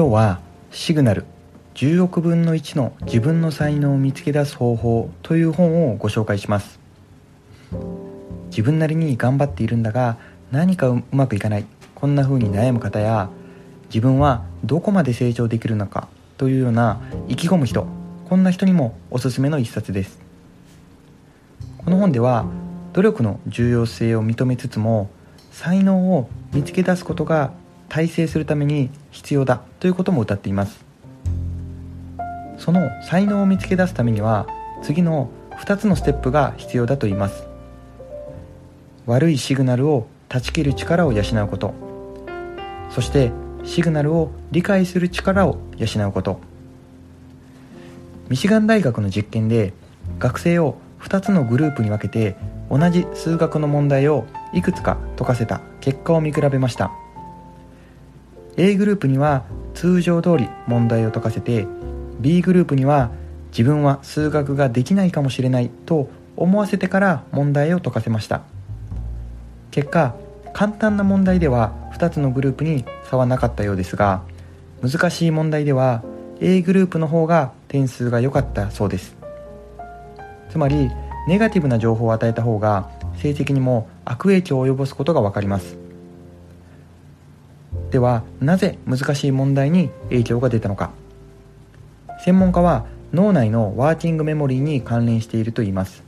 [0.00, 1.26] 今日はシグナル
[1.74, 6.80] 10億分の1の自分の才能を見つけ出す方法という本をご紹介します。
[8.48, 10.16] 自分なりに頑張っているんだが
[10.50, 11.66] 何かうまくいかない。
[11.94, 13.28] こんな風に悩む方や
[13.90, 17.86] 自分はどこまで成長できるのかというような意気込む人。
[18.26, 20.18] こんな人にもおすすめの一冊です。
[21.76, 22.46] この本では
[22.94, 25.10] 努力の重要性を認めつつも
[25.52, 27.52] 才能を見つけ出すことが
[27.90, 30.84] 大成するために必要だということも謳っています。
[32.56, 34.46] その才能を見つけ出すためには
[34.82, 37.44] 次の2つのステップが必要だと言います。
[39.06, 41.74] 悪いシグナルを断ち切る力を養うこと。
[42.90, 43.32] そして
[43.64, 46.40] シグナルを理解する力を養うこと。
[48.28, 49.72] ミシガン大学の実験で
[50.20, 52.36] 学生を2つのグループに分けて
[52.70, 56.92] 同じ数学の問題をいくつか解かせた結果を見比べました。
[58.60, 61.66] A グループには通常通り問題を解かせて
[62.20, 63.10] B グループには
[63.52, 68.42] 自分は数学ができないかもしれないと思わせてから問題を解かせました。
[69.70, 70.14] 結果
[70.52, 74.20] 簡単な問題では2つのグループに差はなかったようですが
[74.82, 76.02] 難しい問題では
[76.40, 79.16] A グループの方が点数が良かったそうです。
[80.50, 80.90] つまり
[81.26, 85.79] ネガティブな情報を与えた方が成績にも悪影響を及ぼすことが分かります。
[87.90, 90.90] ではなぜ難しい問題に影響が出たのか。
[92.24, 96.04] 専門家は脳内のワーキングメモリーに関連していると言います。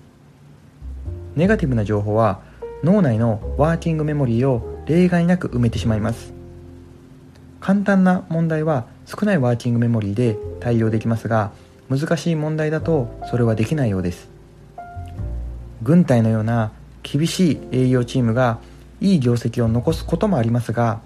[1.34, 2.40] ネガティブな情報は
[2.84, 6.32] 脳内のワーキングメモリーを例外なく埋めてしまいます。
[7.60, 11.52] 簡単な問題は少ないワーキングメモリーで対応できますが
[11.88, 14.28] 難しい問題だとそれはできないようです。
[15.82, 18.58] 軍隊のような厳しい営業チームが
[19.00, 21.00] いい業績を残すこともありますが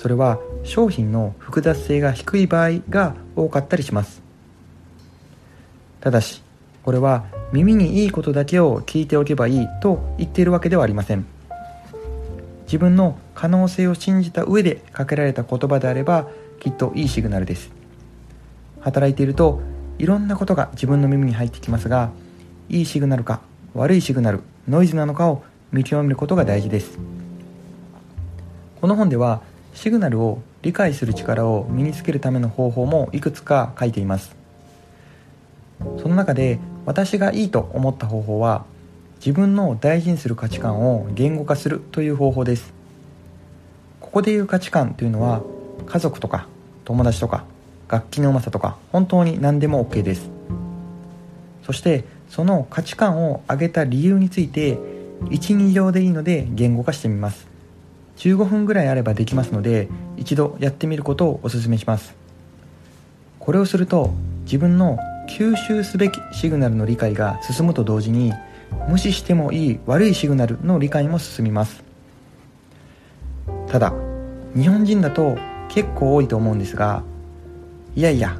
[0.00, 4.22] それは商品の複雑性が低い場合が多かったりします。
[6.00, 6.42] ただし
[6.82, 11.26] これは耳にいいことだけを聞いておけばいいと言っているわけではありません。
[12.62, 16.28] 自分の可能性を信じた上でかけられた言葉であれば
[16.60, 17.70] きっといいシグナルです。
[18.80, 19.60] 働いていると
[19.98, 22.10] いろんなことが自分の耳に入ってきますが
[22.70, 23.42] いいシグナルか
[23.74, 26.98] 悪いシグナルノイズなのかを見極めることが大事です。
[28.80, 29.42] この本では
[29.72, 34.36] シグナルを理解する力を身につけるための方法もいくつか書いています。
[35.98, 38.64] その中で私がいいと思った方法は
[39.16, 42.72] 自分の大事にする価値観を言語化するという方法です。
[44.00, 45.42] ここでいう価値観というのは
[45.86, 46.46] 家族とか
[46.84, 47.44] 友達とか
[47.88, 50.30] 楽器のうまさとか本当に何でも OK です。
[51.64, 54.78] そしてその価値観を上げた理由について
[55.24, 57.49] 12行でいいので言語化してみます。
[58.20, 59.88] 15分ぐらいあればできますので
[60.18, 62.14] 一度やってみることをお勧めします。
[63.38, 64.12] これをすると
[64.44, 68.34] 自分の吸収すべきシグナルの理解が進むと同時に
[68.88, 71.82] 無視してもいい悪いシグナルの理解も進みます。
[73.68, 73.94] ただ
[74.54, 75.38] 日本人だと
[75.70, 77.02] 結構多いと思うんですが
[77.94, 78.38] いやいや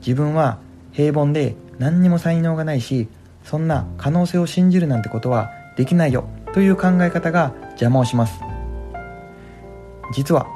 [0.00, 0.58] 自分は
[0.92, 3.08] 平凡で何にも才能がないし
[3.42, 8.49] そんな可能性を信じるなんてことはできないよという考え方が邪魔をします。
[10.12, 10.46] 実は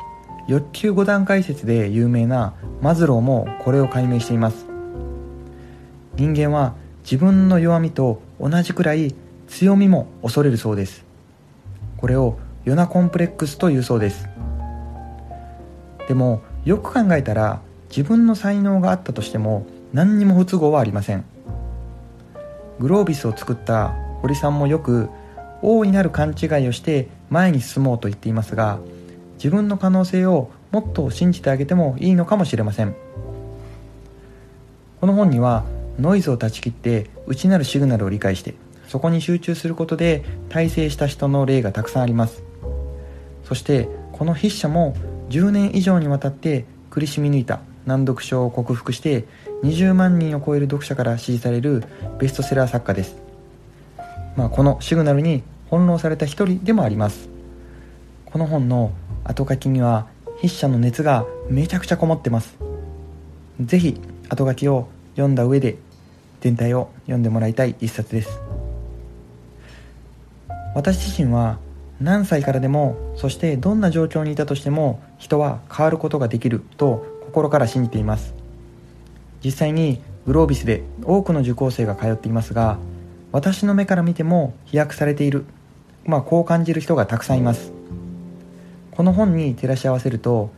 [0.46, 4.66] 欲求5段階説で有名なマズローもこれを解明しています。
[6.16, 9.14] 人間は自分の弱みと同じくらい
[9.48, 11.04] 強みも恐れるそうです。
[11.96, 14.28] これをヨナコンプレックスというそうです。
[16.08, 21.24] でもよく考えたら自分の才能があったとしても何にも不都合はありません。
[22.80, 25.08] グロービスを作った堀さんもよく
[25.62, 28.78] 大いなる勘違いをして前に進もうと言っていますが
[29.36, 32.94] 自分の可能性をもっと信じてあげてもいいのかもしれません。
[35.00, 35.64] この本には
[35.98, 38.54] ノイズを断ち切って内なるシグナルを理解して
[38.88, 42.42] そこに集中することで大成した人の例がたくさんあります。
[43.44, 44.96] そしてこの筆者も
[45.28, 49.24] 10年以上にわたって苦しみ抜いた難読症を克服して
[49.62, 51.84] 20万人を超える読者から支持される
[52.18, 53.16] ベストセラー作家です、
[54.36, 57.28] まあ、このシグナルに翻弄された一人でもあります。
[58.26, 58.92] この本の
[59.24, 60.06] 後書きには
[60.36, 62.56] 筆者の熱がめちゃくちゃこもってます。
[63.60, 65.76] 是非後書きを読んだ上で
[66.40, 68.40] 全体を読んでもらいたい一冊です。
[70.74, 71.58] 私自身は
[72.00, 78.34] 何歳からでもそしてどんな状況にいたとしても人は変わることができると心から信じています。
[79.42, 82.78] 実際にグロービスで多くの受講生が通っていますが
[83.30, 85.44] 私の目から見ても飛躍されている。
[86.04, 87.72] まあこう感じる人がたくさんいます。
[88.96, 90.50] この本に照らし合わせると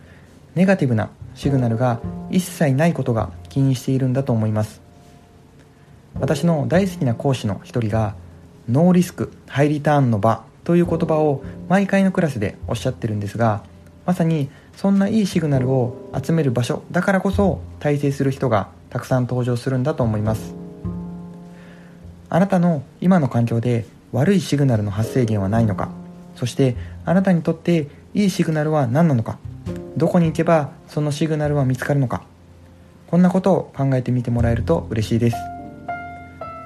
[0.55, 2.01] ネガティブなシグナルが
[2.31, 4.81] 一切ないことが起因しているんだと思います。
[6.21, 8.15] 私の大好きな講師の一人が
[8.71, 13.63] ノーリスクハイリターンの場という言葉を毎回のクラスでおっしゃってるんですが
[14.07, 20.55] まさにそんないいシグナルを集める場所だからこそ大成する人がたくさん登場するんだと思います。
[22.29, 25.91] あなたの今の環境で悪いシグナルの発生源はないのか
[26.35, 27.87] そしてあなたにとって
[28.17, 29.39] いいシグナルは何なのか？
[29.99, 32.23] どこに行けばそのシグナルは見つかるのか？
[33.09, 35.37] こんなことを考えてみてもらえると嬉しいです。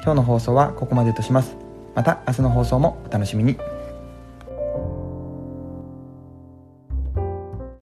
[0.04, 1.56] 今日の放送はここまでとします。
[1.96, 3.58] また明日の放送もお楽しみに。